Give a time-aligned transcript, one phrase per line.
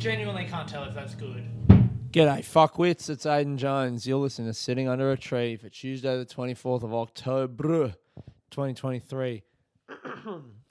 [0.00, 1.46] genuinely can't tell if that's good.
[2.10, 3.10] G'day, fuckwits.
[3.10, 4.06] It's Aiden Jones.
[4.06, 7.94] You're listening to Sitting Under a Tree for Tuesday, the 24th of October,
[8.50, 9.42] 2023.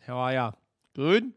[0.07, 0.51] How are ya?
[0.95, 1.31] Good?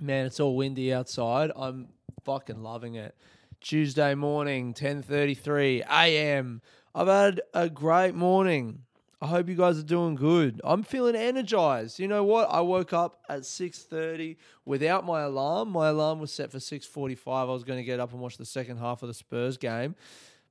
[0.00, 1.50] Man, it's all windy outside.
[1.56, 1.88] I'm
[2.24, 3.16] fucking loving it.
[3.60, 6.62] Tuesday morning, 10.33 a.m.
[6.94, 8.84] I've had a great morning.
[9.20, 10.60] I hope you guys are doing good.
[10.62, 11.98] I'm feeling energized.
[11.98, 12.48] You know what?
[12.50, 15.70] I woke up at 6:30 without my alarm.
[15.70, 17.26] My alarm was set for 6:45.
[17.26, 19.96] I was going to get up and watch the second half of the Spurs game.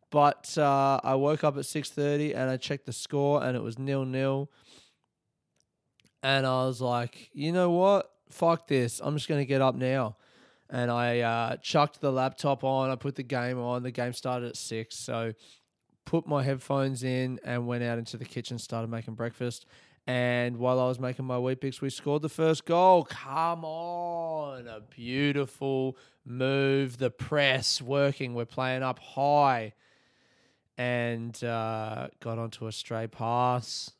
[0.09, 3.79] But uh, I woke up at 6:30 and I checked the score and it was
[3.79, 4.49] nil nil.
[6.21, 8.11] And I was like, you know what?
[8.29, 8.99] Fuck this.
[9.01, 10.17] I'm just going to get up now.
[10.69, 12.89] And I uh, chucked the laptop on.
[12.89, 13.83] I put the game on.
[13.83, 14.97] The game started at six.
[14.97, 15.33] So
[16.07, 19.65] put my headphones in and went out into the kitchen, started making breakfast.
[20.07, 23.03] And while I was making my Weet-Bix, we scored the first goal.
[23.03, 24.67] Come on.
[24.67, 26.97] A beautiful move.
[26.97, 28.33] The press working.
[28.33, 29.73] We're playing up high.
[30.77, 33.91] And uh, got onto a stray pass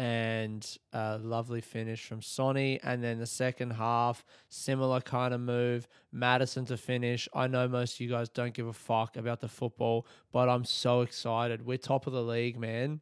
[0.00, 2.80] and a lovely finish from Sonny.
[2.82, 5.86] And then the second half, similar kind of move.
[6.10, 7.28] Maddison to finish.
[7.34, 10.64] I know most of you guys don't give a fuck about the football, but I'm
[10.64, 11.66] so excited.
[11.66, 13.00] We're top of the league, man.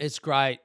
[0.00, 0.60] It's great.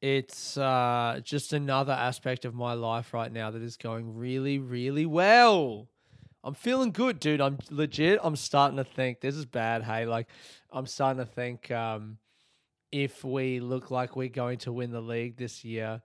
[0.00, 5.04] It's uh, just another aspect of my life right now that is going really, really
[5.04, 5.88] well.
[6.42, 7.42] I'm feeling good, dude.
[7.42, 8.18] I'm legit.
[8.22, 9.82] I'm starting to think this is bad.
[9.82, 10.28] Hey, like,
[10.72, 11.70] I'm starting to think.
[11.70, 12.16] Um,
[12.90, 16.02] if we look like we're going to win the league this year,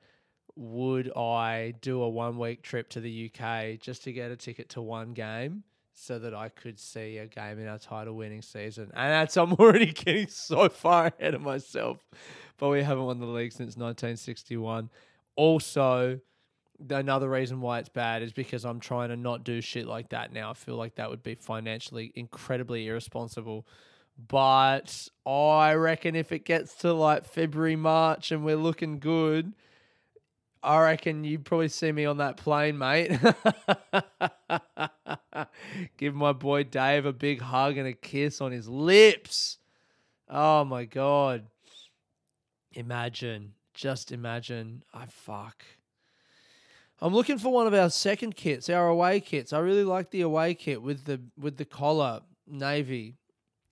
[0.55, 4.69] would I do a one week trip to the UK just to get a ticket
[4.69, 8.91] to one game so that I could see a game in our title winning season?
[8.93, 12.05] And that's, I'm already getting so far ahead of myself,
[12.57, 14.89] but we haven't won the league since 1961.
[15.35, 16.19] Also,
[16.89, 20.33] another reason why it's bad is because I'm trying to not do shit like that
[20.33, 20.51] now.
[20.51, 23.65] I feel like that would be financially incredibly irresponsible.
[24.17, 29.53] But I reckon if it gets to like February, March and we're looking good,
[30.61, 33.19] I reckon you probably see me on that plane, mate.
[35.97, 39.57] Give my boy Dave a big hug and a kiss on his lips.
[40.29, 41.47] Oh my God.
[42.73, 44.83] Imagine, just imagine.
[44.93, 45.63] I fuck.
[47.01, 49.51] I'm looking for one of our second kits, our away kits.
[49.51, 53.17] I really like the away kit with the with the collar, navy.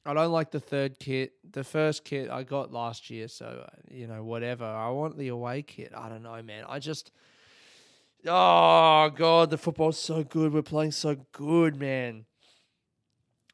[0.06, 1.34] I don't like the third kit.
[1.52, 4.66] The first kit I got last year, so you know whatever.
[4.66, 5.92] I want the away kit.
[5.96, 6.66] I don't know, man.
[6.68, 7.12] I just
[8.26, 10.54] oh god, the football's so good.
[10.54, 12.26] We're playing so good, man.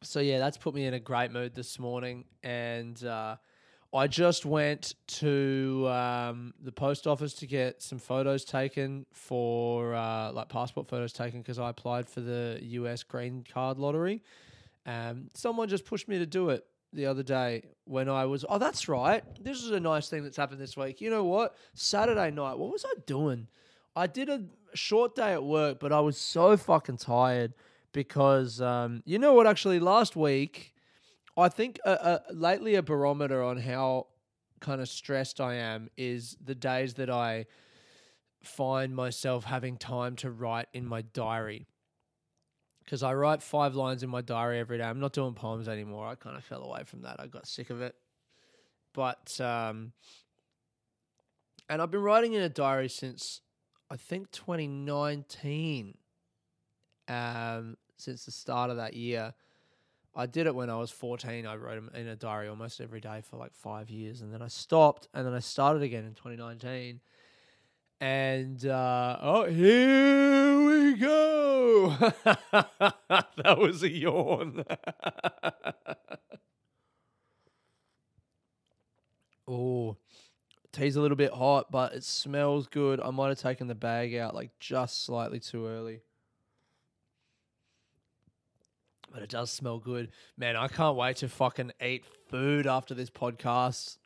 [0.03, 3.35] So yeah, that's put me in a great mood this morning, and uh,
[3.93, 10.31] I just went to um, the post office to get some photos taken for uh,
[10.31, 14.23] like passport photos taken because I applied for the US green card lottery.
[14.87, 18.45] Um, someone just pushed me to do it the other day when I was.
[18.47, 19.23] Oh, that's right.
[19.43, 21.01] This is a nice thing that's happened this week.
[21.01, 21.55] You know what?
[21.73, 22.57] Saturday night.
[22.57, 23.47] What was I doing?
[23.95, 27.53] I did a short day at work, but I was so fucking tired
[27.91, 29.45] because um, you know what?
[29.45, 30.73] Actually, last week,
[31.35, 34.07] I think uh, uh, lately a barometer on how
[34.59, 37.45] kind of stressed I am is the days that I
[38.43, 41.67] find myself having time to write in my diary
[42.87, 44.85] because I write five lines in my diary every day.
[44.85, 46.07] I'm not doing poems anymore.
[46.07, 47.17] I kind of fell away from that.
[47.19, 47.95] I got sick of it.
[48.93, 49.91] But um,
[51.67, 53.41] and I've been writing in a diary since
[53.91, 55.97] I think 2019.
[57.09, 59.33] Um, since the start of that year,
[60.15, 61.45] I did it when I was 14.
[61.45, 64.47] I wrote in a diary almost every day for like five years, and then I
[64.47, 67.01] stopped, and then I started again in 2019
[67.99, 71.36] and uh, oh, here we go.
[71.89, 74.63] that was a yawn.
[79.47, 79.95] oh,
[80.71, 83.01] tea's a little bit hot, but it smells good.
[83.01, 86.01] I might have taken the bag out like just slightly too early.
[89.11, 90.11] But it does smell good.
[90.37, 93.97] Man, I can't wait to fucking eat food after this podcast.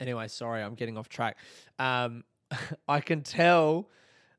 [0.00, 1.38] Anyway, sorry, I'm getting off track.
[1.78, 2.24] Um,
[2.88, 3.88] I can tell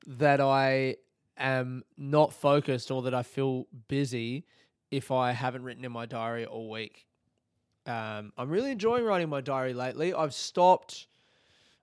[0.05, 0.97] that I
[1.37, 4.45] am not focused or that I feel busy
[4.91, 7.07] if I haven't written in my diary all week.
[7.85, 10.13] Um, I'm really enjoying writing my diary lately.
[10.13, 11.07] I've stopped,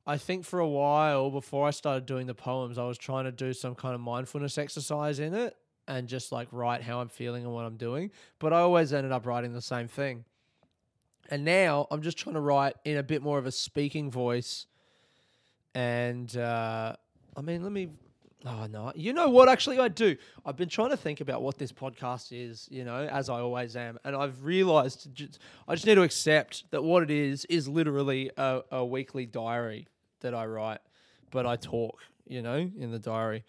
[0.07, 2.79] I think, for a while before I started doing the poems.
[2.79, 5.57] I was trying to do some kind of mindfulness exercise in it
[5.89, 8.13] and just like write how I'm feeling and what I'm doing.
[8.39, 10.25] But I always ended up writing the same thing.
[11.31, 14.67] And now I'm just trying to write in a bit more of a speaking voice
[15.75, 16.97] And uh,
[17.37, 17.91] I mean, let me.
[18.47, 18.93] Oh no!
[18.95, 19.49] You know what?
[19.49, 20.17] Actually, I do.
[20.47, 22.69] I've been trying to think about what this podcast is.
[22.71, 25.39] You know, as I always am, and I've realised just,
[25.69, 29.89] I just need to accept that what it is is literally a, a weekly diary
[30.21, 30.81] that I write,
[31.31, 31.99] but I talk.
[32.27, 33.45] You know, in the diary.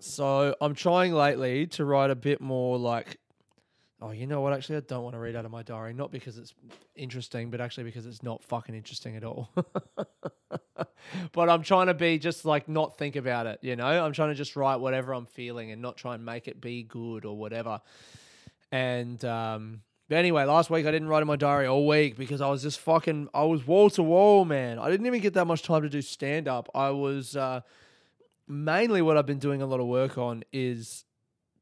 [0.00, 3.18] So I'm trying lately to write a bit more like
[4.06, 4.52] Oh, you know what?
[4.52, 5.94] Actually, I don't want to read out of my diary.
[5.94, 6.52] Not because it's
[6.94, 9.48] interesting, but actually because it's not fucking interesting at all.
[11.32, 13.86] but I'm trying to be just like not think about it, you know?
[13.86, 16.82] I'm trying to just write whatever I'm feeling and not try and make it be
[16.82, 17.80] good or whatever.
[18.70, 19.80] And, um,
[20.10, 22.60] but anyway, last week I didn't write in my diary all week because I was
[22.60, 24.78] just fucking, I was wall to wall, man.
[24.78, 26.68] I didn't even get that much time to do stand up.
[26.74, 27.62] I was, uh,
[28.46, 31.06] mainly what I've been doing a lot of work on is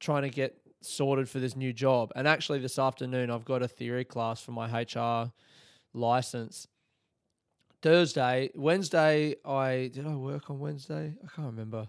[0.00, 2.12] trying to get sorted for this new job.
[2.14, 5.32] And actually, this afternoon, I've got a theory class for my HR
[5.94, 6.66] license.
[7.80, 11.14] Thursday, Wednesday, I did I work on Wednesday?
[11.22, 11.88] I can't remember.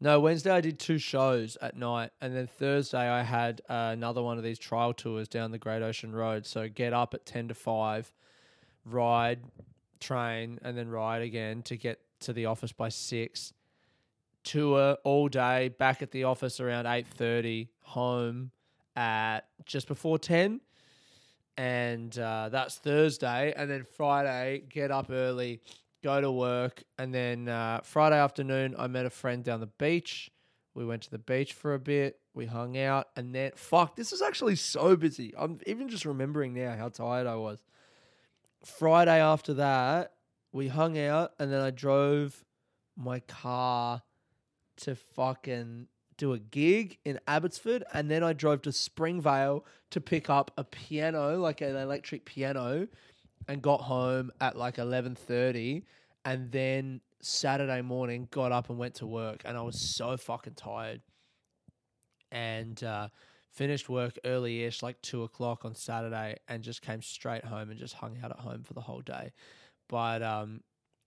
[0.00, 4.22] No, Wednesday I did two shows at night, and then Thursday I had uh, another
[4.22, 6.46] one of these trial tours down the Great Ocean Road.
[6.46, 8.12] So get up at ten to five,
[8.84, 9.40] ride,
[10.00, 13.52] train, and then ride again to get to the office by six
[14.44, 18.50] tour all day, back at the office around 8.30, home
[18.94, 20.60] at just before 10.
[21.56, 23.52] And uh, that's Thursday.
[23.56, 25.60] And then Friday, get up early,
[26.02, 26.82] go to work.
[26.98, 30.30] And then uh, Friday afternoon, I met a friend down the beach.
[30.74, 32.18] We went to the beach for a bit.
[32.34, 33.08] We hung out.
[33.16, 35.32] And then, fuck, this is actually so busy.
[35.38, 37.62] I'm even just remembering now how tired I was.
[38.64, 40.12] Friday after that,
[40.52, 41.32] we hung out.
[41.38, 42.44] And then I drove
[42.96, 44.02] my car
[44.78, 50.30] to fucking do a gig in Abbotsford, and then I drove to Springvale to pick
[50.30, 52.86] up a piano, like an electric piano,
[53.48, 55.84] and got home at like eleven thirty,
[56.24, 60.54] and then Saturday morning got up and went to work, and I was so fucking
[60.54, 61.00] tired,
[62.30, 63.08] and uh,
[63.50, 67.94] finished work early-ish, like two o'clock on Saturday, and just came straight home and just
[67.94, 69.32] hung out at home for the whole day,
[69.88, 70.60] but um,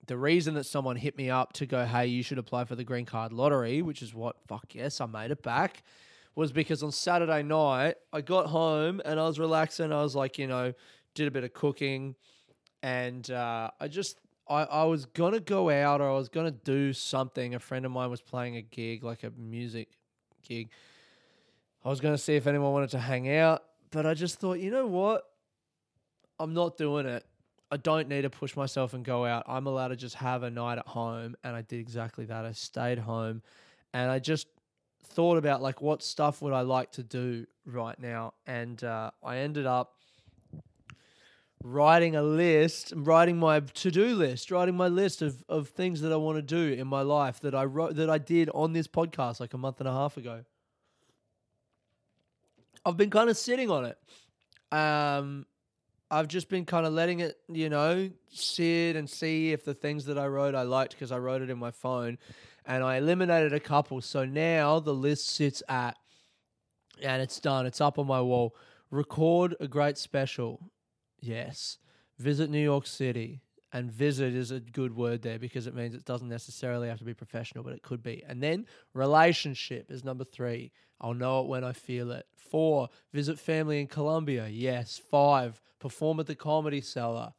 [0.07, 2.83] the reason that someone hit me up to go, hey, you should apply for the
[2.83, 5.83] green card lottery, which is what, fuck yes, I made it back,
[6.33, 9.91] was because on Saturday night, I got home and I was relaxing.
[9.91, 10.73] I was like, you know,
[11.13, 12.15] did a bit of cooking
[12.81, 16.45] and uh, I just, I, I was going to go out or I was going
[16.45, 17.53] to do something.
[17.53, 19.89] A friend of mine was playing a gig, like a music
[20.47, 20.69] gig.
[21.83, 24.59] I was going to see if anyone wanted to hang out, but I just thought,
[24.59, 25.23] you know what?
[26.39, 27.25] I'm not doing it.
[27.69, 29.43] I don't need to push myself and go out.
[29.47, 31.35] I'm allowed to just have a night at home.
[31.43, 32.45] And I did exactly that.
[32.45, 33.41] I stayed home
[33.93, 34.47] and I just
[35.03, 38.33] thought about like what stuff would I like to do right now.
[38.45, 39.95] And uh, I ended up
[41.63, 46.15] writing a list, writing my to-do list, writing my list of, of things that I
[46.15, 49.39] want to do in my life that I wrote that I did on this podcast
[49.39, 50.45] like a month and a half ago.
[52.85, 53.97] I've been kind of sitting on it.
[54.71, 55.45] Um,
[56.09, 60.05] I've just been kind of letting it, you know, sit and see if the things
[60.05, 62.17] that I wrote I liked because I wrote it in my phone
[62.65, 64.01] and I eliminated a couple.
[64.01, 65.97] So now the list sits at,
[67.01, 67.65] and it's done.
[67.65, 68.55] It's up on my wall.
[68.89, 70.71] Record a great special.
[71.19, 71.77] Yes.
[72.19, 73.41] Visit New York City.
[73.73, 77.03] And visit is a good word there because it means it doesn't necessarily have to
[77.03, 78.23] be professional, but it could be.
[78.25, 80.71] And then relationship is number three.
[80.99, 82.25] I'll know it when I feel it.
[82.35, 84.47] Four, visit family in Colombia.
[84.47, 84.97] Yes.
[84.97, 87.33] Five, perform at the comedy cellar.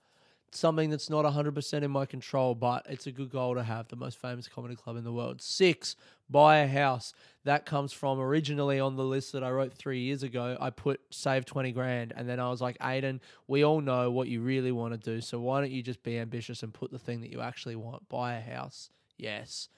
[0.51, 3.89] Something that's not 100% in my control, but it's a good goal to have.
[3.89, 5.43] The most famous comedy club in the world.
[5.43, 5.95] Six,
[6.31, 7.13] buy a house.
[7.45, 10.57] That comes from originally on the list that I wrote three years ago.
[10.59, 12.15] I put save 20 grand.
[12.17, 15.21] And then I was like, Aiden, we all know what you really want to do.
[15.21, 18.09] So why don't you just be ambitious and put the thing that you actually want?
[18.09, 18.89] Buy a house.
[19.19, 19.69] Yes.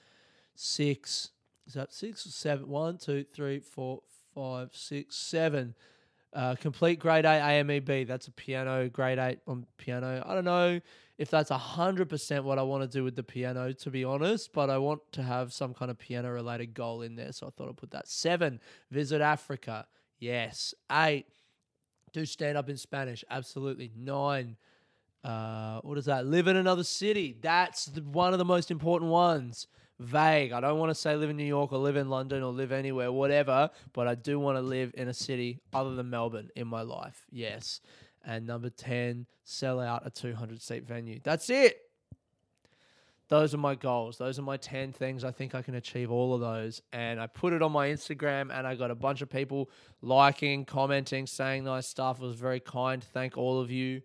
[0.54, 1.30] Six,
[1.70, 2.68] is that six or seven?
[2.68, 4.02] One, two, three, four,
[4.34, 5.76] five, six, seven.
[6.32, 8.08] Uh, complete grade eight AMEB.
[8.08, 10.20] That's a piano grade eight on piano.
[10.26, 10.80] I don't know
[11.16, 14.52] if that's hundred percent what I want to do with the piano, to be honest.
[14.52, 17.50] But I want to have some kind of piano related goal in there, so I
[17.50, 18.08] thought I'd put that.
[18.08, 18.58] Seven.
[18.90, 19.86] Visit Africa.
[20.18, 20.74] Yes.
[20.90, 21.26] Eight.
[22.12, 23.24] Do stand up in Spanish.
[23.30, 23.92] Absolutely.
[23.96, 24.56] Nine.
[25.22, 26.26] Uh, what is that?
[26.26, 27.36] Live in another city.
[27.40, 29.68] That's the, one of the most important ones
[30.00, 30.52] vague.
[30.52, 32.72] I don't want to say live in New York or live in London or live
[32.72, 36.66] anywhere, whatever, but I do want to live in a city other than Melbourne in
[36.66, 37.26] my life.
[37.30, 37.80] Yes.
[38.24, 41.20] And number 10, sell out a 200 seat venue.
[41.22, 41.78] That's it.
[43.28, 44.18] Those are my goals.
[44.18, 45.22] Those are my 10 things.
[45.22, 46.82] I think I can achieve all of those.
[46.92, 49.70] And I put it on my Instagram and I got a bunch of people
[50.02, 52.20] liking, commenting, saying nice stuff.
[52.20, 53.04] It was very kind.
[53.04, 54.02] Thank all of you.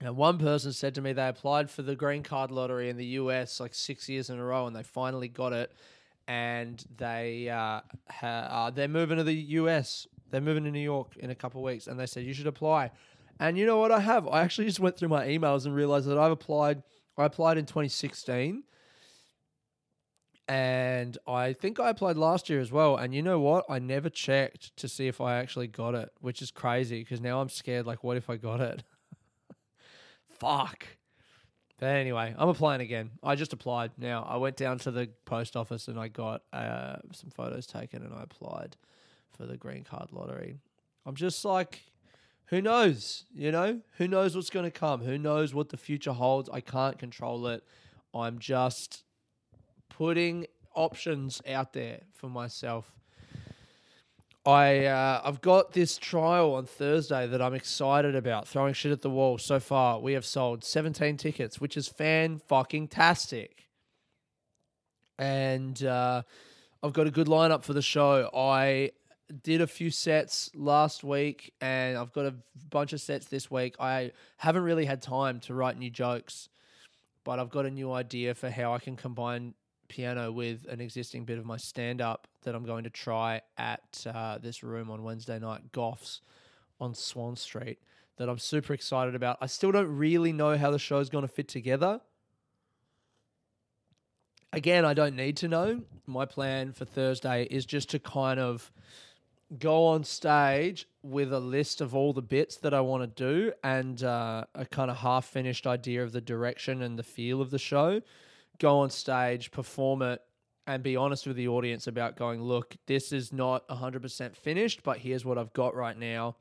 [0.00, 3.06] And one person said to me they applied for the green card lottery in the
[3.06, 5.72] US like six years in a row, and they finally got it.
[6.28, 10.06] And they uh, ha- uh, they're moving to the US.
[10.30, 12.46] They're moving to New York in a couple of weeks, and they said you should
[12.46, 12.90] apply.
[13.38, 14.26] And you know what I have?
[14.28, 16.82] I actually just went through my emails and realized that I've applied.
[17.18, 18.62] I applied in 2016
[20.48, 22.96] and I think I applied last year as well.
[22.96, 23.64] And you know what?
[23.68, 27.40] I never checked to see if I actually got it, which is crazy because now
[27.40, 27.86] I'm scared.
[27.86, 28.82] Like, what if I got it?
[30.38, 30.86] Fuck.
[31.78, 33.10] But anyway, I'm applying again.
[33.22, 34.26] I just applied now.
[34.28, 38.14] I went down to the post office and I got uh, some photos taken and
[38.14, 38.76] I applied
[39.36, 40.56] for the green card lottery.
[41.04, 41.82] I'm just like,
[42.46, 43.24] who knows?
[43.34, 45.02] You know, who knows what's going to come?
[45.02, 46.48] Who knows what the future holds?
[46.50, 47.62] I can't control it.
[48.14, 49.04] I'm just
[49.90, 52.90] putting options out there for myself.
[54.46, 58.46] I uh, I've got this trial on Thursday that I'm excited about.
[58.46, 59.38] Throwing shit at the wall.
[59.38, 63.64] So far, we have sold 17 tickets, which is fan fucking tastic.
[65.18, 66.22] And uh,
[66.82, 68.30] I've got a good lineup for the show.
[68.32, 68.92] I
[69.42, 72.34] did a few sets last week, and I've got a
[72.70, 73.74] bunch of sets this week.
[73.80, 76.48] I haven't really had time to write new jokes,
[77.24, 79.54] but I've got a new idea for how I can combine
[79.88, 84.06] piano with an existing bit of my stand up that I'm going to try at
[84.12, 86.20] uh, this room on Wednesday night, Goffs
[86.80, 87.78] on Swan Street,
[88.16, 89.38] that I'm super excited about.
[89.40, 92.00] I still don't really know how the show's going to fit together.
[94.52, 95.82] Again, I don't need to know.
[96.06, 98.72] My plan for Thursday is just to kind of
[99.58, 103.52] go on stage with a list of all the bits that I want to do
[103.62, 107.50] and uh, a kind of half finished idea of the direction and the feel of
[107.50, 108.00] the show
[108.58, 110.20] go on stage, perform it,
[110.66, 114.98] and be honest with the audience about going, look, this is not 100% finished, but
[114.98, 116.36] here's what I've got right now.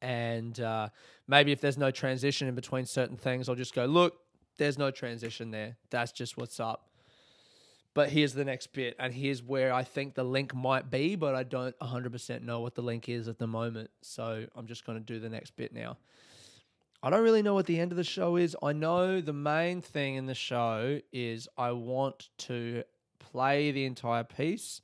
[0.00, 0.88] And uh,
[1.26, 4.18] maybe if there's no transition in between certain things, I'll just go, look,
[4.58, 5.76] there's no transition there.
[5.90, 6.88] That's just what's up.
[7.94, 11.34] But here's the next bit, and here's where I think the link might be, but
[11.34, 13.90] I don't 100% know what the link is at the moment.
[14.00, 15.98] So I'm just going to do the next bit now.
[17.04, 18.56] I don't really know what the end of the show is.
[18.62, 22.84] I know the main thing in the show is I want to
[23.18, 24.82] play the entire piece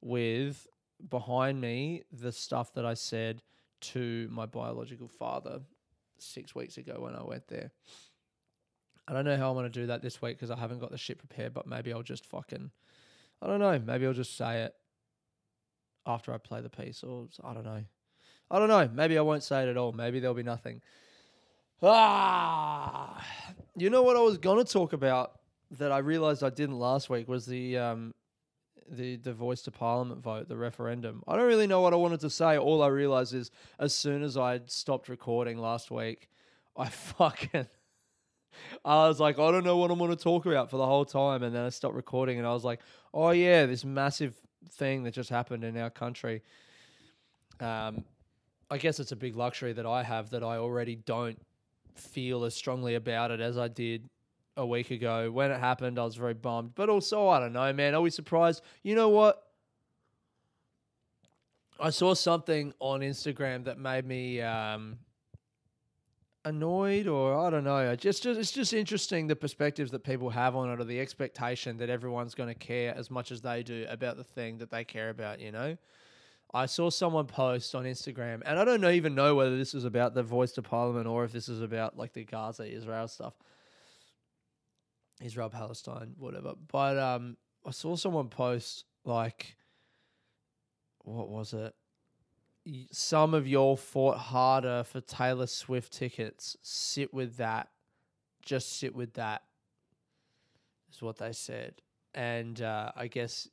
[0.00, 0.66] with
[1.10, 3.42] behind me the stuff that I said
[3.80, 5.60] to my biological father
[6.18, 7.70] six weeks ago when I went there.
[9.06, 10.90] I don't know how I'm going to do that this week because I haven't got
[10.90, 12.70] the shit prepared, but maybe I'll just fucking,
[13.42, 14.74] I don't know, maybe I'll just say it
[16.06, 17.84] after I play the piece or I don't know.
[18.50, 18.88] I don't know.
[18.90, 19.92] Maybe I won't say it at all.
[19.92, 20.80] Maybe there'll be nothing.
[21.82, 23.24] Ah,
[23.76, 25.38] you know what I was gonna talk about
[25.72, 28.14] that I realized I didn't last week was the um
[28.90, 31.22] the the voice to parliament vote, the referendum.
[31.28, 32.58] I don't really know what I wanted to say.
[32.58, 36.28] All I realized is as soon as I stopped recording last week,
[36.76, 37.66] I fucking
[38.84, 41.44] I was like, I don't know what I'm to talk about for the whole time,
[41.44, 42.80] and then I stopped recording, and I was like,
[43.14, 44.34] oh yeah, this massive
[44.72, 46.42] thing that just happened in our country.
[47.60, 48.04] Um,
[48.70, 51.38] I guess it's a big luxury that I have that I already don't
[51.98, 54.08] feel as strongly about it as I did
[54.56, 55.30] a week ago.
[55.30, 56.74] When it happened, I was very bummed.
[56.74, 57.94] But also, I don't know, man.
[57.94, 58.62] Are we surprised?
[58.82, 59.42] You know what?
[61.80, 64.98] I saw something on Instagram that made me um,
[66.44, 67.94] annoyed, or I don't know.
[67.94, 71.76] Just, just it's just interesting the perspectives that people have on it, or the expectation
[71.78, 74.84] that everyone's going to care as much as they do about the thing that they
[74.84, 75.38] care about.
[75.40, 75.76] You know.
[76.52, 79.84] I saw someone post on Instagram, and I don't know, even know whether this is
[79.84, 83.34] about the voice to parliament or if this is about like the Gaza Israel stuff,
[85.22, 86.54] Israel Palestine, whatever.
[86.70, 87.36] But um,
[87.66, 89.56] I saw someone post like,
[91.04, 91.74] what was it?
[92.92, 96.56] Some of y'all fought harder for Taylor Swift tickets.
[96.62, 97.68] Sit with that.
[98.42, 99.42] Just sit with that.
[100.90, 101.82] Is what they said,
[102.14, 103.46] and uh, I guess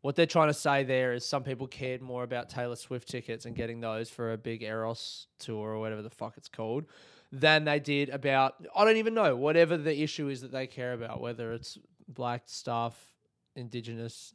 [0.00, 3.46] what they're trying to say there is some people cared more about Taylor Swift tickets
[3.46, 6.84] and getting those for a big Eras tour or whatever the fuck it's called
[7.32, 10.92] than they did about I don't even know whatever the issue is that they care
[10.92, 11.76] about whether it's
[12.08, 13.12] black stuff
[13.54, 14.34] indigenous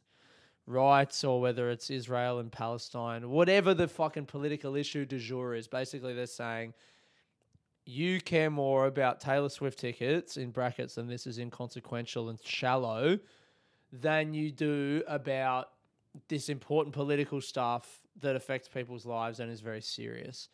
[0.66, 5.66] rights or whether it's Israel and Palestine whatever the fucking political issue du jour is.
[5.66, 6.74] Basically they're saying
[7.86, 13.18] you care more about Taylor Swift tickets in brackets and this is inconsequential and shallow
[14.00, 15.70] than you do about
[16.28, 20.48] this important political stuff that affects people's lives and is very serious.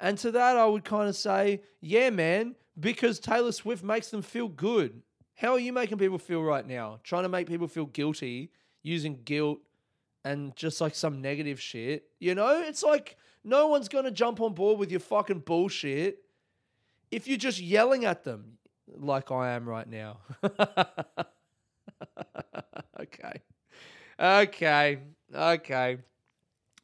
[0.00, 4.22] And to that, I would kind of say, yeah, man, because Taylor Swift makes them
[4.22, 5.02] feel good.
[5.34, 7.00] How are you making people feel right now?
[7.02, 8.50] Trying to make people feel guilty
[8.82, 9.58] using guilt
[10.24, 12.04] and just like some negative shit.
[12.20, 16.22] You know, it's like no one's going to jump on board with your fucking bullshit
[17.10, 18.58] if you're just yelling at them
[18.96, 20.18] like I am right now.
[23.08, 23.40] okay.
[24.20, 24.98] Okay.
[25.34, 25.98] Okay.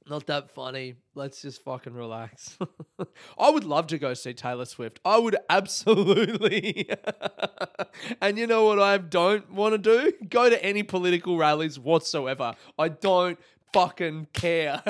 [0.06, 0.96] Not that funny.
[1.14, 2.58] Let's just fucking relax.
[3.38, 5.00] I would love to go see Taylor Swift.
[5.04, 6.90] I would absolutely.
[8.20, 10.12] and you know what I don't want to do?
[10.28, 12.54] Go to any political rallies whatsoever.
[12.78, 13.38] I don't
[13.72, 14.82] fucking care.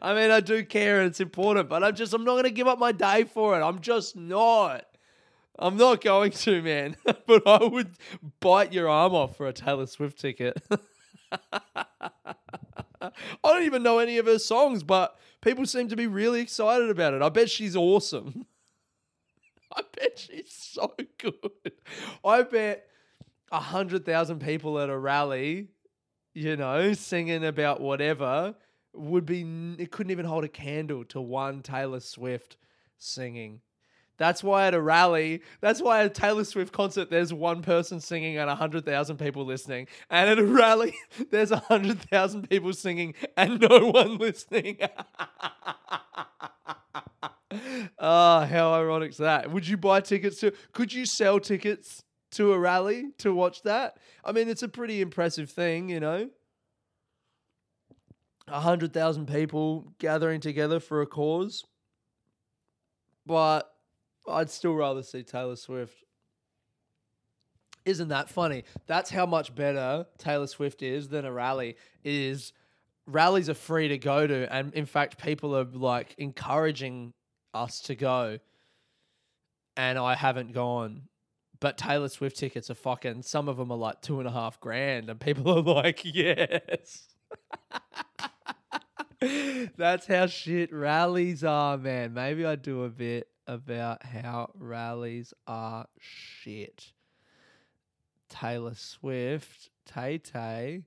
[0.00, 2.50] I mean, I do care and it's important, but I'm just, I'm not going to
[2.50, 3.62] give up my day for it.
[3.62, 4.86] I'm just not.
[5.58, 6.96] I'm not going to, man.
[7.26, 7.96] but I would
[8.40, 10.60] bite your arm off for a Taylor Swift ticket.
[13.02, 13.10] I
[13.42, 17.14] don't even know any of her songs, but people seem to be really excited about
[17.14, 17.22] it.
[17.22, 18.46] I bet she's awesome.
[19.76, 21.72] I bet she's so good.
[22.24, 22.86] I bet
[23.50, 25.68] a hundred thousand people at a rally,
[26.32, 28.54] you know, singing about whatever,
[28.92, 29.42] would be
[29.78, 32.56] it couldn't even hold a candle to one Taylor Swift
[32.98, 33.60] singing.
[34.16, 38.00] That's why at a rally, that's why at a Taylor Swift concert, there's one person
[38.00, 39.88] singing and 100,000 people listening.
[40.08, 40.94] And at a rally,
[41.30, 44.78] there's 100,000 people singing and no one listening.
[47.98, 49.50] oh, how ironic is that?
[49.50, 53.98] Would you buy tickets to, could you sell tickets to a rally to watch that?
[54.24, 56.30] I mean, it's a pretty impressive thing, you know?
[58.46, 61.64] 100,000 people gathering together for a cause.
[63.26, 63.73] But
[64.28, 66.02] I'd still rather see Taylor Swift.
[67.84, 68.64] Isn't that funny?
[68.86, 71.76] That's how much better Taylor Swift is than a rally.
[72.02, 72.52] Is
[73.06, 77.12] rallies are free to go to, and in fact, people are like encouraging
[77.52, 78.38] us to go.
[79.76, 81.08] And I haven't gone,
[81.60, 83.22] but Taylor Swift tickets are fucking.
[83.22, 87.08] Some of them are like two and a half grand, and people are like, yes.
[89.76, 92.14] That's how shit rallies are, man.
[92.14, 96.92] Maybe I do a bit about how rallies are shit.
[98.28, 100.82] Taylor Swift, Tay Tay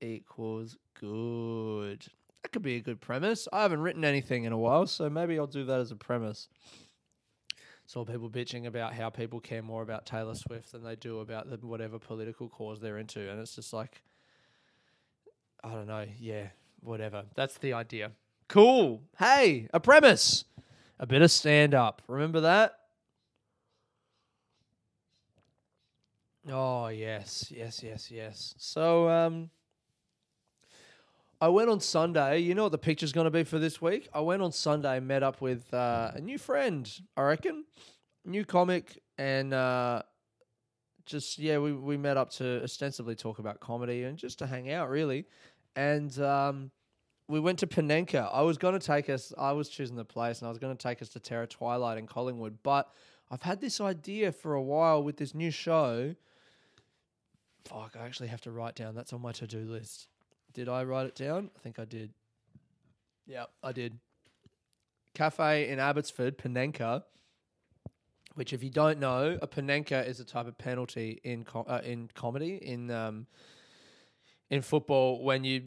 [0.00, 2.06] equals good.
[2.42, 3.48] That could be a good premise.
[3.52, 6.48] I haven't written anything in a while, so maybe I'll do that as a premise.
[7.86, 11.50] Saw people bitching about how people care more about Taylor Swift than they do about
[11.50, 14.02] the whatever political cause they're into, and it's just like,
[15.62, 16.06] I don't know.
[16.18, 16.48] Yeah,
[16.80, 17.24] whatever.
[17.34, 18.12] That's the idea.
[18.48, 19.02] Cool.
[19.18, 20.44] Hey, a premise
[20.98, 22.02] a bit of stand up.
[22.08, 22.78] Remember that?
[26.50, 28.54] Oh yes, yes, yes, yes.
[28.58, 29.50] So um
[31.40, 32.38] I went on Sunday.
[32.38, 34.08] You know what the picture's going to be for this week?
[34.14, 37.64] I went on Sunday, met up with uh, a new friend, I reckon,
[38.24, 40.02] new comic, and uh,
[41.04, 44.70] just yeah, we we met up to ostensibly talk about comedy and just to hang
[44.70, 45.26] out, really.
[45.76, 46.70] And um,
[47.28, 48.28] we went to Panenka.
[48.32, 50.76] I was going to take us, I was choosing the place and I was going
[50.76, 52.58] to take us to Terra Twilight in Collingwood.
[52.62, 52.90] But
[53.30, 56.14] I've had this idea for a while with this new show.
[57.64, 58.94] Fuck, I actually have to write down.
[58.94, 60.08] That's on my to do list.
[60.52, 61.50] Did I write it down?
[61.56, 62.12] I think I did.
[63.26, 63.98] Yeah, I did.
[65.14, 67.04] Cafe in Abbotsford, Panenka.
[68.34, 72.10] Which, if you don't know, a Panenka is a type of penalty in uh, in
[72.14, 73.26] comedy in um,
[74.50, 75.62] in football when you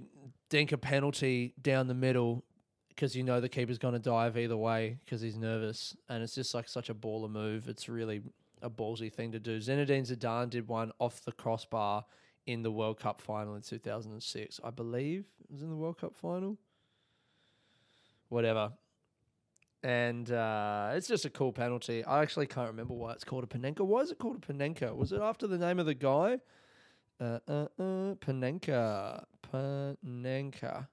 [0.49, 2.43] dink a penalty down the middle
[2.89, 6.33] because you know the keeper's going to dive either way because he's nervous, and it's
[6.33, 7.67] just like such a baller move.
[7.67, 8.21] It's really
[8.61, 9.59] a ballsy thing to do.
[9.59, 12.05] Zinedine Zidane did one off the crossbar
[12.47, 15.25] in the World Cup final in 2006, I believe.
[15.43, 16.57] It was in the World Cup final.
[18.29, 18.71] Whatever.
[19.83, 22.03] And uh, it's just a cool penalty.
[22.03, 23.81] I actually can't remember why it's called a Panenka.
[23.81, 24.95] Why is it called a Panenka?
[24.95, 26.39] Was it after the name of the guy?
[27.19, 29.23] Uh, uh, uh, Panenka.
[29.53, 30.87] Panenka.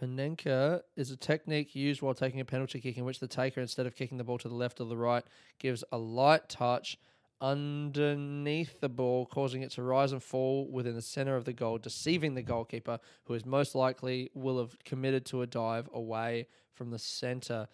[0.00, 3.86] Panenka is a technique used while taking a penalty kick in which the taker, instead
[3.86, 5.24] of kicking the ball to the left or the right,
[5.58, 6.98] gives a light touch
[7.40, 11.78] underneath the ball, causing it to rise and fall within the center of the goal,
[11.78, 16.90] deceiving the goalkeeper, who is most likely will have committed to a dive away from
[16.90, 17.68] the center.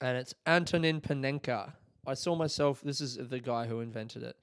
[0.00, 1.72] And it's Antonin Panenka.
[2.06, 4.36] I saw myself, this is the guy who invented it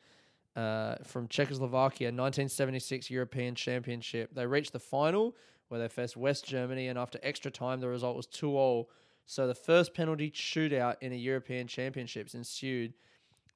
[0.56, 4.34] uh, from Czechoslovakia, 1976 European Championship.
[4.34, 5.36] They reached the final
[5.70, 8.90] where they faced West Germany, and after extra time, the result was 2 all.
[9.26, 12.94] So the first penalty shootout in a European Championships ensued.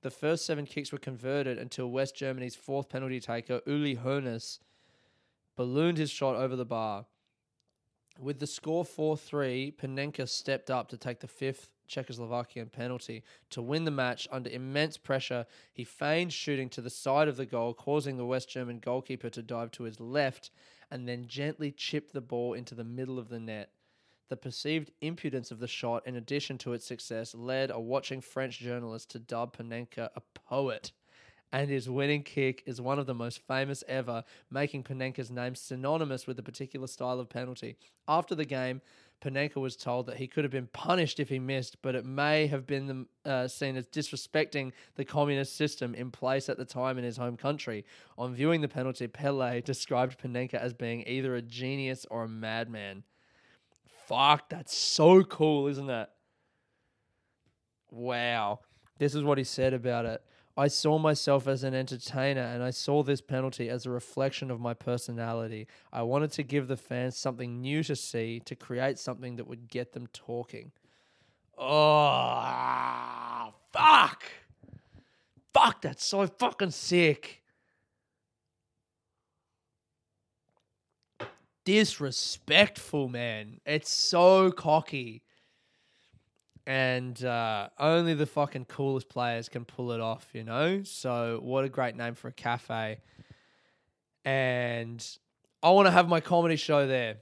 [0.02, 4.60] The first seven kicks were converted until West Germany's fourth penalty taker, Uli Hoeneß,
[5.58, 7.08] ballooned his shot over the bar.
[8.20, 13.24] With the score 4 3, Panenka stepped up to take the fifth Czechoslovakian penalty.
[13.52, 17.46] To win the match under immense pressure, he feigned shooting to the side of the
[17.46, 20.52] goal, causing the West German goalkeeper to dive to his left
[20.90, 23.72] and then gently chipped the ball into the middle of the net.
[24.30, 28.60] The perceived impudence of the shot, in addition to its success, led a watching French
[28.60, 30.92] journalist to dub Panenka a poet.
[31.56, 36.28] And his winning kick is one of the most famous ever, making Panenka's name synonymous
[36.28, 37.78] with a particular style of penalty.
[38.10, 38.82] After the game,
[39.22, 42.48] Panenka was told that he could have been punished if he missed, but it may
[42.48, 47.06] have been uh, seen as disrespecting the communist system in place at the time in
[47.06, 47.86] his home country.
[48.18, 53.04] On viewing the penalty, Pele described Panenka as being either a genius or a madman.
[54.08, 56.10] Fuck, that's so cool, isn't it?
[57.92, 58.60] Wow.
[58.98, 60.22] This is what he said about it.
[60.58, 64.62] I saw myself as an entertainer and I saw this penalty as a reflection of
[64.62, 65.68] my personality.
[65.92, 69.70] I wanted to give the fans something new to see, to create something that would
[69.70, 70.72] get them talking.
[71.58, 74.24] Oh, fuck.
[75.54, 77.42] Fuck, that's so fucking sick.
[81.66, 83.60] Disrespectful, man.
[83.66, 85.25] It's so cocky
[86.68, 90.82] and uh, only the fucking coolest players can pull it off, you know.
[90.84, 93.00] So what a great name for a cafe,
[94.24, 95.06] and
[95.62, 97.18] I want to have my comedy show there.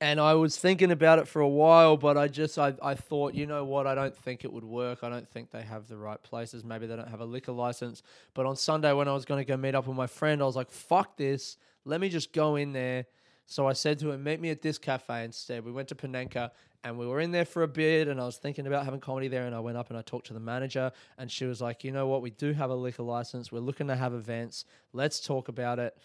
[0.00, 3.34] And I was thinking about it for a while, but I just I, I thought,
[3.34, 5.02] you know what, I don't think it would work.
[5.02, 6.62] I don't think they have the right places.
[6.62, 8.04] Maybe they don't have a liquor license.
[8.32, 10.44] But on Sunday when I was going to go meet up with my friend, I
[10.44, 11.56] was like, fuck this.
[11.84, 13.06] Let me just go in there.
[13.50, 15.64] So I said to him, meet me at this cafe instead.
[15.64, 16.50] We went to Panenka
[16.84, 19.26] and we were in there for a bit and I was thinking about having comedy
[19.28, 21.82] there and I went up and I talked to the manager and she was like,
[21.82, 23.50] you know what, we do have a liquor license.
[23.50, 24.66] We're looking to have events.
[24.92, 25.96] Let's talk about it.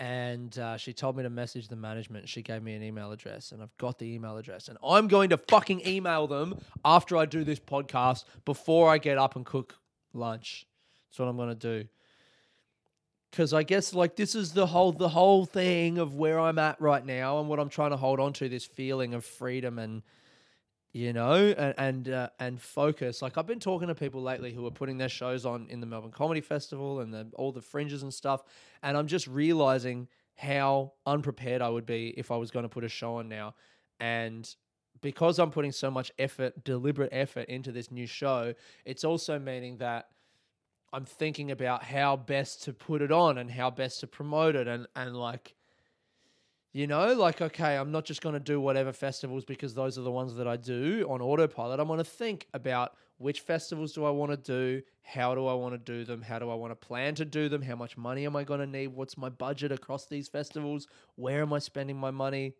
[0.00, 2.28] And uh, she told me to message the management.
[2.28, 4.68] She gave me an email address, and I've got the email address.
[4.68, 9.16] And I'm going to fucking email them after I do this podcast before I get
[9.16, 9.76] up and cook
[10.12, 10.66] lunch.
[11.08, 11.88] That's what I'm going to do
[13.36, 16.80] because I guess like this is the whole the whole thing of where I'm at
[16.80, 20.02] right now and what I'm trying to hold on to this feeling of freedom and
[20.92, 23.20] you know and and uh, and focus.
[23.20, 25.86] Like I've been talking to people lately who are putting their shows on in the
[25.86, 28.42] Melbourne Comedy Festival and the, all the fringes and stuff,
[28.82, 32.84] and I'm just realizing how unprepared I would be if I was going to put
[32.84, 33.54] a show on now,
[34.00, 34.48] and
[35.02, 38.54] because I'm putting so much effort, deliberate effort into this new show,
[38.86, 40.08] it's also meaning that
[40.96, 44.66] I'm thinking about how best to put it on and how best to promote it
[44.66, 45.54] and and like
[46.72, 50.00] you know like okay I'm not just going to do whatever festivals because those are
[50.00, 51.80] the ones that I do on autopilot.
[51.80, 55.52] I'm going to think about which festivals do I want to do how do I
[55.52, 57.98] want to do them how do I want to plan to do them how much
[57.98, 61.58] money am I going to need what's my budget across these festivals where am I
[61.58, 62.54] spending my money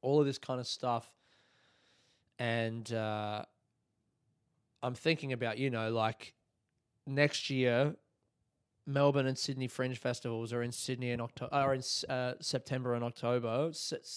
[0.00, 1.10] all of this kind of stuff.
[2.38, 3.42] And uh
[4.80, 6.34] I'm thinking about you know like
[7.06, 7.94] next year,
[8.86, 13.04] Melbourne and Sydney Fringe festivals are in Sydney in October, are in uh, September and
[13.04, 13.72] October.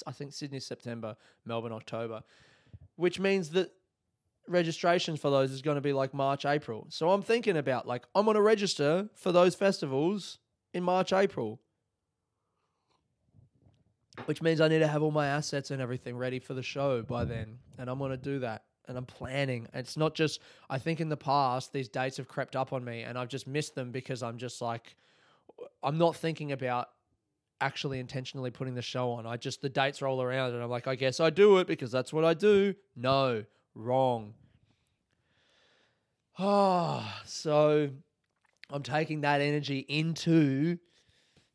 [0.08, 2.24] I think Sydney September, Melbourne October,
[2.96, 3.72] which means that
[4.48, 6.88] registrations for those is going to be like March April.
[6.90, 10.40] So I'm thinking about like I'm going to register for those festivals
[10.74, 11.60] in March April.
[14.26, 17.02] Which means I need to have all my assets and everything ready for the show
[17.02, 19.68] by then, and I'm going to do that and I'm planning.
[19.74, 23.02] It's not just I think in the past these dates have crept up on me
[23.02, 24.96] and I've just missed them because I'm just like
[25.84, 26.90] I'm not thinking about
[27.62, 29.26] actually intentionally putting the show on.
[29.26, 31.92] I just the dates roll around and I'm like, I guess I do it because
[31.92, 32.76] that's what I do.
[32.96, 33.44] No,
[33.74, 34.34] wrong.
[36.38, 37.90] Ah, so
[38.70, 40.78] I'm taking that energy into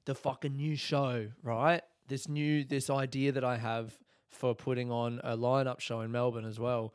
[0.06, 1.82] the fucking new show, right?
[2.08, 3.96] This new this idea that I have
[4.30, 6.94] for putting on a lineup show in Melbourne as well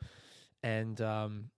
[0.66, 1.50] and um,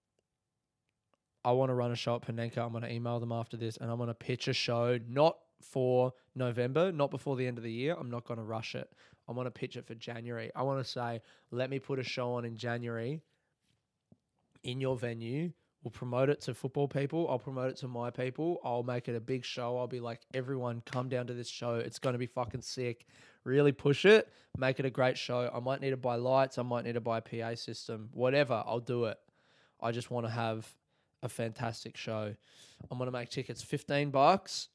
[1.42, 2.58] I want to run a show at Panenka.
[2.58, 5.38] I'm going to email them after this, and I'm going to pitch a show not
[5.62, 7.96] for November, not before the end of the year.
[7.98, 8.92] I'm not going to rush it.
[9.26, 10.50] I want to pitch it for January.
[10.54, 13.22] I want to say, let me put a show on in January
[14.62, 15.52] in your venue.
[15.82, 17.28] We'll promote it to football people.
[17.30, 18.60] I'll promote it to my people.
[18.64, 19.78] I'll make it a big show.
[19.78, 21.76] I'll be like, everyone, come down to this show.
[21.76, 23.06] It's going to be fucking sick
[23.48, 25.50] really push it, make it a great show.
[25.52, 28.62] I might need to buy lights, I might need to buy a PA system, whatever,
[28.66, 29.18] I'll do it.
[29.80, 30.68] I just want to have
[31.22, 32.34] a fantastic show.
[32.90, 34.68] I'm going to make tickets 15 bucks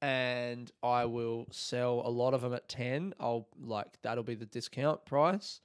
[0.00, 3.14] and I will sell a lot of them at 10.
[3.20, 5.60] I'll like that'll be the discount price.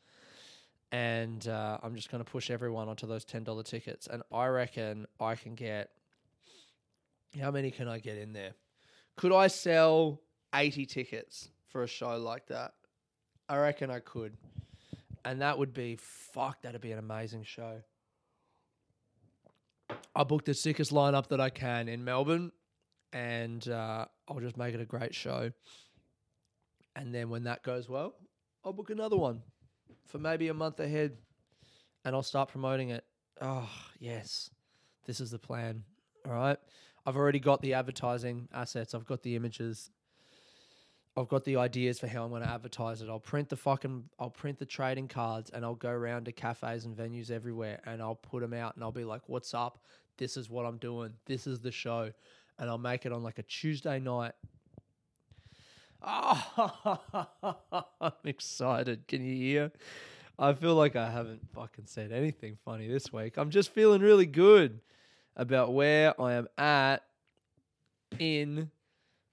[0.93, 4.07] And uh, I'm just going to push everyone onto those $10 tickets.
[4.07, 5.89] And I reckon I can get
[7.41, 8.51] how many can I get in there?
[9.17, 10.21] Could I sell
[10.53, 11.49] 80 tickets?
[11.73, 12.75] for a show like that.
[13.49, 14.37] I reckon I could.
[15.25, 17.81] And that would be fuck, that'd be an amazing show.
[20.15, 22.51] I booked the sickest lineup that I can in Melbourne
[23.11, 25.51] and uh, I'll just make it a great show.
[26.95, 28.13] And then when that goes well,
[28.63, 29.41] I'll book another one
[30.05, 31.17] for maybe a month ahead
[32.05, 33.03] and I'll start promoting it.
[33.41, 34.49] Oh, yes.
[35.05, 35.83] This is the plan.
[36.25, 36.57] All right.
[37.05, 39.91] I've already got the advertising assets, I've got the images.
[41.15, 43.09] I've got the ideas for how I'm going to advertise it.
[43.09, 46.85] I'll print the fucking, I'll print the trading cards and I'll go around to cafes
[46.85, 49.83] and venues everywhere and I'll put them out and I'll be like, what's up?
[50.17, 51.13] This is what I'm doing.
[51.27, 52.11] This is the show.
[52.57, 54.31] And I'll make it on like a Tuesday night.
[56.03, 59.07] Oh, I'm excited.
[59.07, 59.71] Can you hear?
[60.37, 63.37] I feel like I haven't fucking said anything funny this week.
[63.37, 64.81] I'm just feeling really good
[65.35, 67.03] about where I am at
[68.19, 68.71] in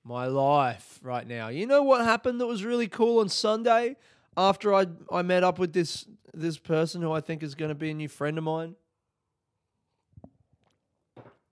[0.04, 1.48] my life right now.
[1.48, 3.96] You know what happened that was really cool on Sunday
[4.36, 7.74] after I I met up with this this person who I think is going to
[7.74, 8.76] be a new friend of mine.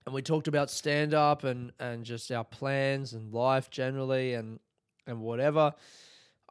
[0.05, 4.59] And we talked about stand up and and just our plans and life generally and
[5.09, 5.73] and whatever.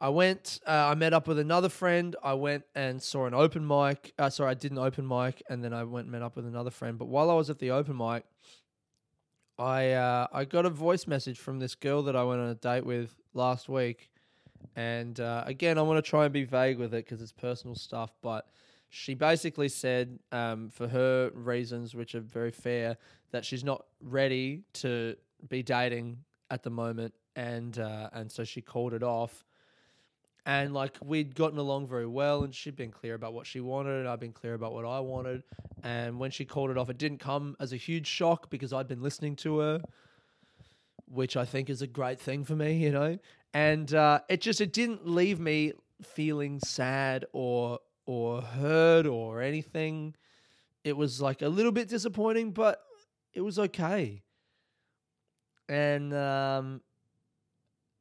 [0.01, 2.15] I went, uh, I met up with another friend.
[2.23, 4.13] I went and saw an open mic.
[4.17, 6.45] Uh, sorry, I did an open mic, and then I went and met up with
[6.45, 6.97] another friend.
[6.97, 8.23] But while I was at the open mic,
[9.57, 12.55] I uh, I got a voice message from this girl that I went on a
[12.55, 14.09] date with last week,
[14.77, 17.75] and uh, again, I want to try and be vague with it because it's personal
[17.75, 18.13] stuff.
[18.21, 18.47] But
[18.87, 22.97] she basically said, um, for her reasons, which are very fair,
[23.31, 25.15] that she's not ready to
[25.47, 26.19] be dating
[26.49, 29.45] at the moment, and uh, and so she called it off.
[30.45, 33.99] And like we'd gotten along very well and she'd been clear about what she wanted
[33.99, 35.43] and I'd been clear about what I wanted.
[35.83, 38.87] And when she called it off it didn't come as a huge shock because I'd
[38.87, 39.81] been listening to her
[41.05, 43.17] which I think is a great thing for me you know?
[43.53, 50.15] And uh, it just it didn't leave me feeling sad or or hurt or anything.
[50.83, 52.81] It was like a little bit disappointing but
[53.33, 54.23] it was okay.
[55.67, 56.81] And um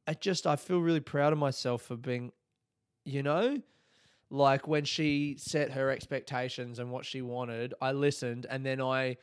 [0.08, 2.32] I just I feel really proud of myself for being
[3.04, 3.60] you know?
[4.30, 9.16] Like when she set her expectations and what she wanted, I listened and then I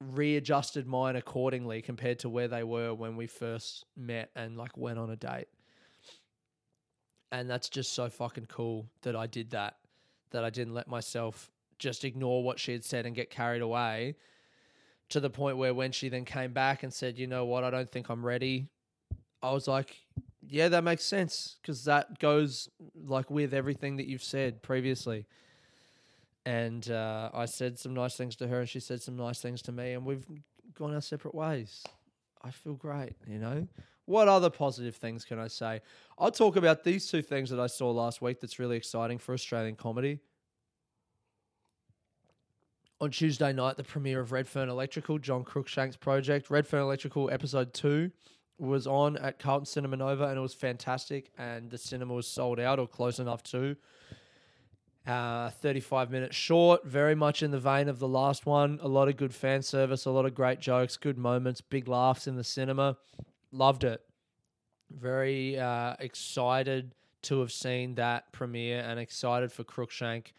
[0.00, 4.98] readjusted mine accordingly compared to where they were when we first met and like went
[4.98, 5.48] on a date.
[7.30, 9.76] And that's just so fucking cool that I did that,
[10.32, 14.16] that I didn't let myself just ignore what she had said and get carried away
[15.08, 17.70] to the point where when she then came back and said, you know what, I
[17.70, 18.68] don't think I'm ready,
[19.42, 19.96] I was like,
[20.46, 25.26] yeah, that makes sense because that goes like with everything that you've said previously.
[26.44, 29.62] And uh, I said some nice things to her, and she said some nice things
[29.62, 30.26] to me, and we've
[30.74, 31.84] gone our separate ways.
[32.42, 33.68] I feel great, you know.
[34.06, 35.80] What other positive things can I say?
[36.18, 39.32] I'll talk about these two things that I saw last week that's really exciting for
[39.32, 40.18] Australian comedy.
[43.00, 48.10] On Tuesday night, the premiere of Redfern Electrical, John Cruikshank's project, Redfern Electrical episode two
[48.62, 51.30] was on at Carlton Cinema Nova and it was fantastic.
[51.36, 53.76] And the cinema was sold out or close enough to.
[55.04, 58.78] Uh, 35 minutes short, very much in the vein of the last one.
[58.82, 62.28] A lot of good fan service, a lot of great jokes, good moments, big laughs
[62.28, 62.96] in the cinema.
[63.50, 64.00] Loved it.
[64.90, 70.34] Very uh, excited to have seen that premiere and excited for Cruikshank,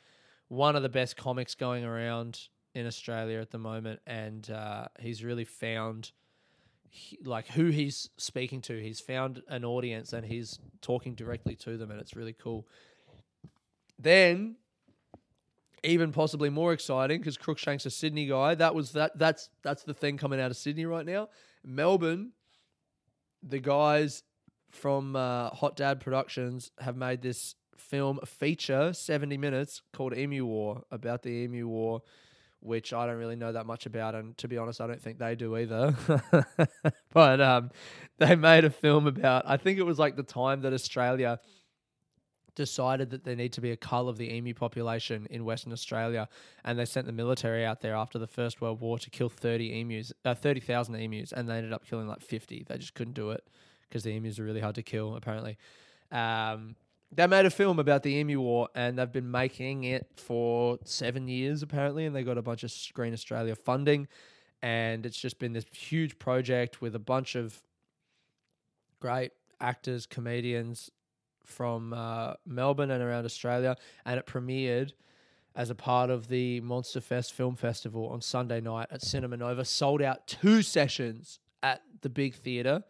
[0.48, 4.00] one of the best comics going around in Australia at the moment.
[4.08, 6.14] And uh, he's really found
[6.96, 8.80] he, like who he's speaking to.
[8.80, 12.68] He's found an audience and he's talking directly to them, and it's really cool.
[13.98, 14.58] Then,
[15.84, 18.54] even possibly more exciting because Cruikshank's a Sydney guy.
[18.54, 19.18] That was that.
[19.18, 21.30] That's that's the thing coming out of Sydney right now.
[21.66, 22.34] Melbourne,
[23.42, 24.22] the guys
[24.70, 30.84] from uh, Hot Dad Productions have made this film feature, seventy minutes, called Emu War,
[30.92, 32.04] about the Emu War
[32.64, 35.20] which I don't really know that much about, and to be honest, I don't think
[35.20, 35.96] they do either.
[37.14, 37.72] but um,
[38.18, 39.44] they made a film about.
[39.46, 41.40] I think it was like the time that Australia
[42.56, 46.30] decided that there need to be a cull of the emu population in Western Australia,
[46.64, 49.80] and they sent the military out there after the First World War to kill thirty
[49.82, 52.64] emus, uh, thirty thousand emus, and they ended up killing like fifty.
[52.68, 53.44] They just couldn't do it
[53.90, 55.58] because the emus are really hard to kill, apparently.
[56.12, 56.76] Um,
[57.16, 61.28] they made a film about the Emu War, and they've been making it for seven
[61.28, 64.08] years apparently, and they got a bunch of Screen Australia funding,
[64.62, 67.62] and it's just been this huge project with a bunch of
[69.00, 70.90] great actors, comedians
[71.44, 74.94] from uh, Melbourne and around Australia, and it premiered
[75.56, 79.64] as a part of the Monster Fest Film Festival on Sunday night at Cinema Nova.
[79.66, 82.84] Sold out two sessions at the big theatre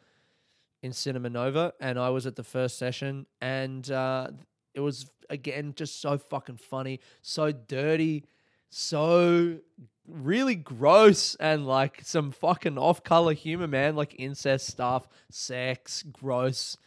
[0.83, 4.27] in Cinema Nova, and I was at the first session, and uh,
[4.75, 8.25] it was again just so fucking funny, so dirty,
[8.69, 9.59] so
[10.05, 16.77] really gross, and like some fucking off-color humor, man, like incest stuff, sex, gross,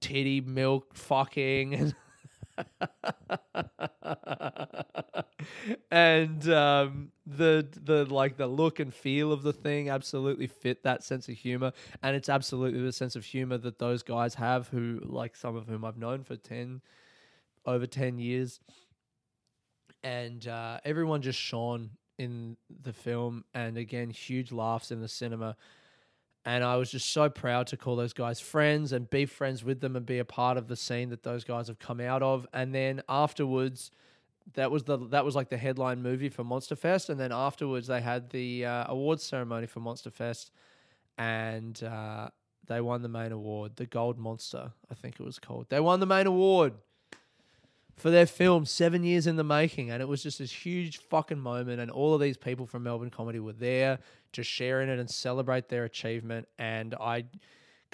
[0.00, 1.94] titty milk, fucking, and
[5.90, 7.03] and um,
[7.36, 11.34] the the like the look and feel of the thing absolutely fit that sense of
[11.34, 15.56] humor, and it's absolutely the sense of humor that those guys have, who like some
[15.56, 16.80] of whom I've known for ten
[17.66, 18.60] over ten years,
[20.02, 25.56] and uh, everyone just shone in the film, and again, huge laughs in the cinema.
[26.46, 29.80] And I was just so proud to call those guys friends and be friends with
[29.80, 32.46] them and be a part of the scene that those guys have come out of.
[32.52, 33.90] And then afterwards,
[34.52, 37.86] that was the that was like the headline movie for Monster Fest, and then afterwards
[37.86, 40.52] they had the uh, awards ceremony for Monster Fest,
[41.16, 42.28] and uh,
[42.66, 45.66] they won the main award, the Gold Monster, I think it was called.
[45.68, 46.74] They won the main award
[47.96, 51.38] for their film, seven years in the making, and it was just this huge fucking
[51.38, 53.98] moment, and all of these people from Melbourne Comedy were there
[54.32, 57.24] to share in it and celebrate their achievement, and I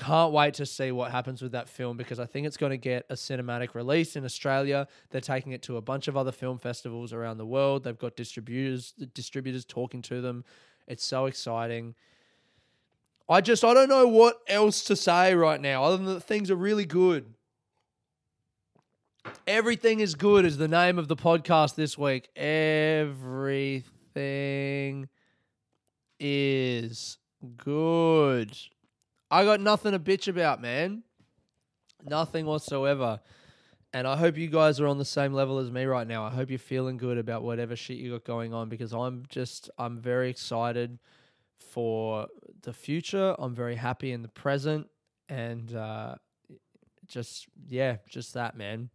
[0.00, 2.78] can't wait to see what happens with that film because I think it's going to
[2.78, 4.88] get a cinematic release in Australia.
[5.10, 7.84] They're taking it to a bunch of other film festivals around the world.
[7.84, 10.44] They've got distributors distributors talking to them.
[10.86, 11.94] It's so exciting.
[13.28, 16.50] I just I don't know what else to say right now other than that things
[16.50, 17.34] are really good.
[19.46, 22.30] Everything is good is the name of the podcast this week.
[22.34, 23.84] Everything
[26.18, 27.18] is
[27.58, 28.56] good.
[29.30, 31.04] I got nothing to bitch about, man.
[32.04, 33.20] Nothing whatsoever.
[33.92, 36.24] And I hope you guys are on the same level as me right now.
[36.24, 39.70] I hope you're feeling good about whatever shit you got going on because I'm just,
[39.78, 40.98] I'm very excited
[41.58, 42.28] for
[42.62, 43.36] the future.
[43.38, 44.88] I'm very happy in the present.
[45.28, 46.16] And uh,
[47.06, 48.90] just, yeah, just that, man.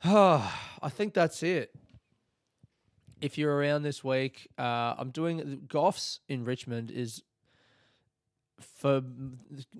[0.04, 0.50] I
[0.88, 1.70] think that's it.
[3.20, 7.22] If you're around this week, uh, I'm doing Goffs in Richmond is
[8.60, 9.02] for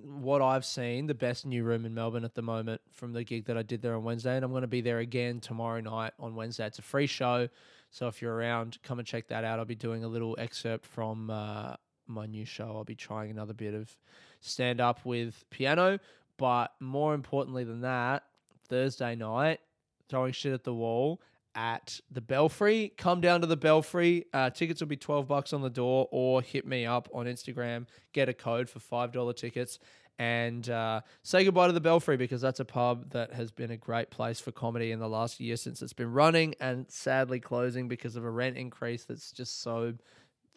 [0.02, 3.46] what I've seen, the best new room in Melbourne at the moment from the gig
[3.46, 4.36] that I did there on Wednesday.
[4.36, 6.66] And I'm going to be there again tomorrow night on Wednesday.
[6.66, 7.48] It's a free show.
[7.90, 9.58] So if you're around, come and check that out.
[9.58, 11.74] I'll be doing a little excerpt from uh,
[12.06, 12.72] my new show.
[12.76, 13.96] I'll be trying another bit of
[14.40, 15.98] stand up with piano.
[16.36, 18.24] But more importantly than that,
[18.68, 19.60] Thursday night,
[20.08, 21.20] throwing shit at the wall
[21.54, 22.92] at the Belfry.
[22.96, 24.26] Come down to the Belfry.
[24.32, 27.86] Uh, tickets will be 12 bucks on the door or hit me up on Instagram.
[28.12, 29.78] Get a code for $5 tickets
[30.18, 33.76] and uh, say goodbye to the Belfry because that's a pub that has been a
[33.76, 37.86] great place for comedy in the last year since it's been running and sadly closing
[37.86, 39.94] because of a rent increase that's just so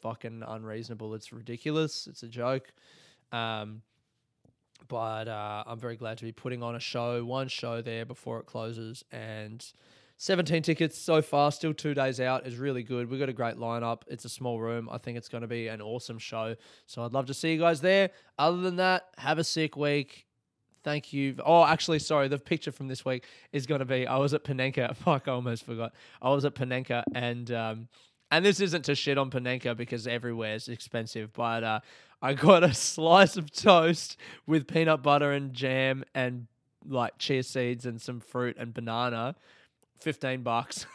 [0.01, 1.13] fucking unreasonable.
[1.13, 2.07] It's ridiculous.
[2.07, 2.73] It's a joke.
[3.31, 3.83] Um,
[4.87, 8.39] but uh, I'm very glad to be putting on a show, one show there before
[8.39, 9.63] it closes, and
[10.21, 13.09] 17 tickets so far, still two days out, is really good.
[13.09, 14.03] We've got a great lineup.
[14.05, 14.87] It's a small room.
[14.91, 16.55] I think it's going to be an awesome show.
[16.85, 18.11] So I'd love to see you guys there.
[18.37, 20.27] Other than that, have a sick week.
[20.83, 21.37] Thank you.
[21.43, 22.27] Oh, actually, sorry.
[22.27, 24.95] The picture from this week is going to be I was at Panenka.
[24.97, 25.91] Fuck, I almost forgot.
[26.21, 27.51] I was at Panenka and.
[27.51, 27.87] Um,
[28.29, 31.79] and this isn't to shit on Panenka because everywhere is expensive, but uh,
[32.21, 36.45] I got a slice of toast with peanut butter and jam and
[36.87, 39.35] like chia seeds and some fruit and banana
[40.01, 40.85] 15 bucks.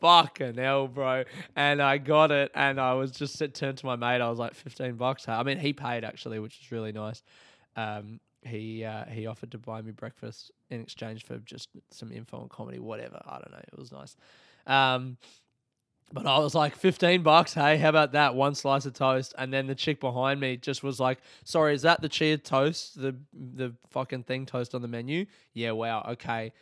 [0.00, 1.24] Fucking hell, bro.
[1.56, 4.20] And I got it and I was just turned to my mate.
[4.20, 5.28] I was like, 15 bucks.
[5.28, 7.22] I mean, he paid actually, which is really nice.
[7.76, 12.38] Um, he uh, he offered to buy me breakfast in exchange for just some info
[12.38, 13.20] on comedy, whatever.
[13.26, 13.58] I don't know.
[13.58, 14.16] It was nice.
[14.66, 15.18] Um,
[16.12, 17.54] but I was like, 15 bucks.
[17.54, 18.34] Hey, how about that?
[18.34, 19.34] One slice of toast.
[19.38, 23.00] And then the chick behind me just was like, sorry, is that the chia toast?
[23.00, 25.26] The the fucking thing toast on the menu?
[25.54, 26.04] Yeah, wow.
[26.10, 26.52] Okay.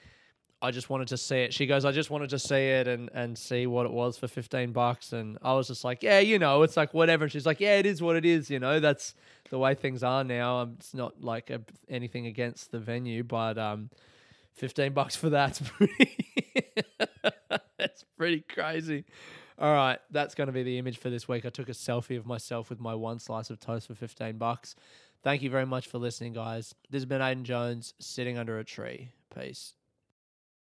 [0.60, 1.54] I just wanted to see it.
[1.54, 4.26] She goes, I just wanted to see it and, and see what it was for
[4.26, 5.12] 15 bucks.
[5.12, 7.24] And I was just like, yeah, you know, it's like whatever.
[7.24, 8.50] And she's like, yeah, it is what it is.
[8.50, 9.14] You know, that's
[9.50, 10.58] the way things are now.
[10.58, 13.90] Um, it's not like a, anything against the venue, but um,
[14.54, 16.26] 15 bucks for that's pretty,
[17.78, 19.04] that's pretty crazy.
[19.58, 21.44] All right, that's going to be the image for this week.
[21.44, 24.76] I took a selfie of myself with my one slice of toast for 15 bucks.
[25.24, 26.74] Thank you very much for listening, guys.
[26.90, 29.10] This has been Aiden Jones sitting under a tree.
[29.34, 29.74] Peace.